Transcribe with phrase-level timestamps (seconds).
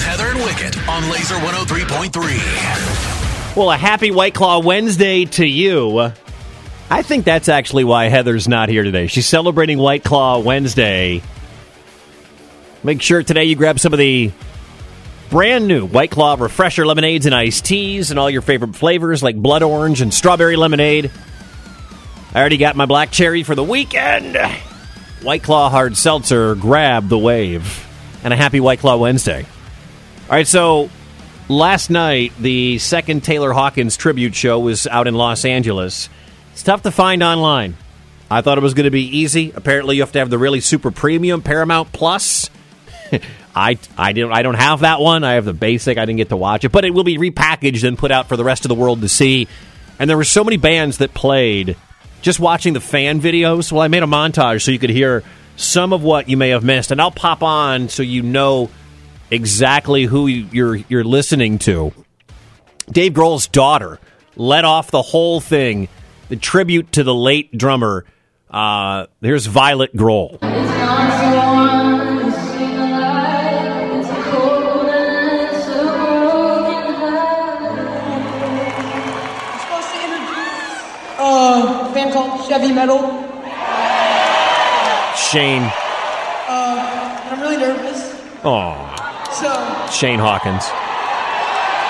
[0.00, 3.56] with Heather and Wicket on Lazer 103.3.
[3.56, 6.12] Well, a happy White Claw Wednesday to you.
[6.88, 9.08] I think that's actually why Heather's not here today.
[9.08, 11.22] She's celebrating White Claw Wednesday.
[12.82, 14.32] Make sure today you grab some of the
[15.28, 19.36] brand new White Claw refresher lemonades and iced teas and all your favorite flavors like
[19.36, 21.10] blood orange and strawberry lemonade.
[22.32, 24.38] I already got my black cherry for the weekend.
[25.22, 27.86] White Claw hard seltzer, grab the wave.
[28.24, 29.44] And a happy White Claw Wednesday.
[30.30, 30.90] All right, so
[31.48, 36.08] last night, the second Taylor Hawkins tribute show was out in Los Angeles.
[36.52, 37.76] It's tough to find online.
[38.30, 39.50] I thought it was going to be easy.
[39.52, 42.48] Apparently, you have to have the really super premium Paramount Plus.
[43.56, 45.24] I I don't I don't have that one.
[45.24, 45.98] I have the basic.
[45.98, 48.36] I didn't get to watch it, but it will be repackaged and put out for
[48.36, 49.48] the rest of the world to see.
[49.98, 51.76] And there were so many bands that played.
[52.22, 53.72] Just watching the fan videos.
[53.72, 55.24] Well, I made a montage so you could hear
[55.56, 58.70] some of what you may have missed, and I'll pop on so you know
[59.30, 61.92] exactly who you're you're listening to.
[62.90, 63.98] Dave Grohl's daughter
[64.36, 65.88] led off the whole thing,
[66.28, 68.04] the tribute to the late drummer.
[68.50, 70.38] Uh, here's Violet Grohl.
[79.60, 80.82] supposed to introduce
[81.18, 83.26] a band called Chevy Metal.
[85.16, 85.62] Shane.
[85.62, 88.20] And I'm really nervous.
[88.42, 88.90] Oh,
[89.32, 89.50] So
[89.92, 90.66] Shane Hawkins.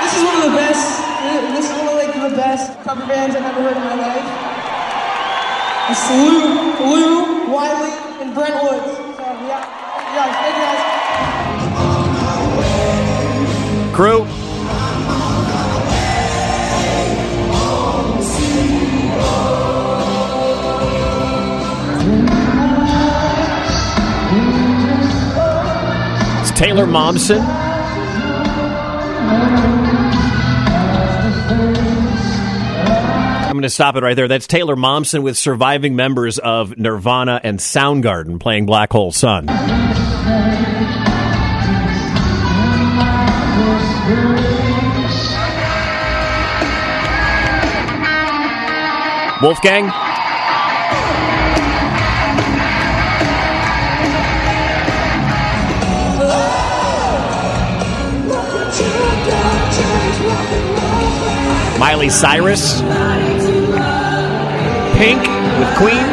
[0.04, 1.00] this is one of the best.
[1.56, 4.28] This is one of like the best cover bands I've ever heard in my life.
[5.90, 8.92] It's Lou, Lou, Wiley, and Brent Woods.
[8.96, 9.64] So yeah,
[10.14, 10.62] yeah, thank you
[13.88, 13.96] guys.
[13.96, 14.39] Crew.
[26.60, 27.40] Taylor Momsen.
[33.46, 34.28] I'm going to stop it right there.
[34.28, 39.46] That's Taylor Momsen with surviving members of Nirvana and Soundgarden playing Black Hole Sun.
[49.40, 49.90] Wolfgang.
[61.90, 62.80] Miley Cyrus.
[64.96, 65.22] Pink
[65.58, 66.06] with Queen.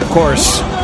[0.00, 0.83] Of course.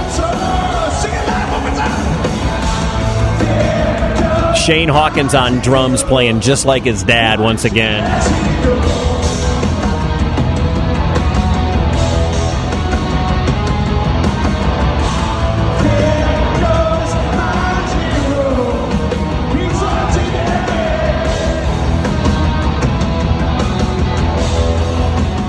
[4.70, 8.04] Shane Hawkins on drums playing just like his dad once again.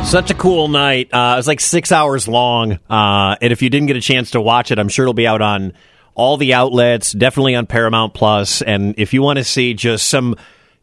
[0.03, 1.13] Such a cool night.
[1.13, 2.79] Uh, it was like six hours long.
[2.89, 5.27] Uh, and if you didn't get a chance to watch it, I'm sure it'll be
[5.27, 5.73] out on
[6.15, 8.61] all the outlets, definitely on Paramount Plus.
[8.61, 10.35] And if you want to see just some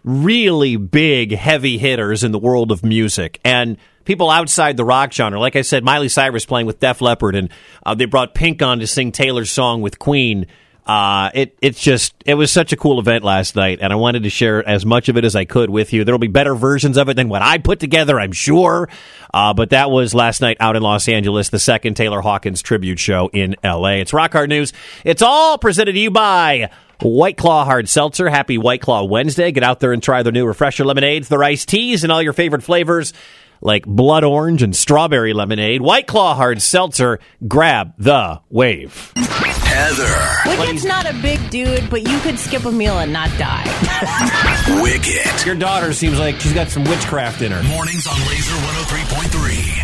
[0.04, 5.38] really big, heavy hitters in the world of music and people outside the rock genre,
[5.38, 7.50] like I said, Miley Cyrus playing with Def Leppard, and
[7.84, 10.46] uh, they brought Pink on to sing Taylor's song with Queen.
[10.88, 14.22] Uh, it it's just it was such a cool event last night, and I wanted
[14.22, 16.02] to share as much of it as I could with you.
[16.02, 18.88] There'll be better versions of it than what I put together, I'm sure.
[19.34, 22.98] Uh, but that was last night out in Los Angeles, the second Taylor Hawkins tribute
[22.98, 24.00] show in L.A.
[24.00, 24.72] It's Rock Hard News.
[25.04, 26.70] It's all presented to you by
[27.02, 28.30] White Claw Hard Seltzer.
[28.30, 29.52] Happy White Claw Wednesday.
[29.52, 32.32] Get out there and try their new refresher lemonades, their iced teas, and all your
[32.32, 33.12] favorite flavors
[33.60, 35.82] like blood orange and strawberry lemonade.
[35.82, 37.18] White Claw Hard Seltzer.
[37.46, 39.12] Grab the wave.
[39.78, 43.62] Heather, Wicket's not a big dude, but you could skip a meal and not die.
[44.82, 45.46] Wicket.
[45.46, 47.62] Your daughter seems like she's got some witchcraft in her.
[47.62, 48.58] Mornings on Lazer
[49.30, 49.78] 103.3.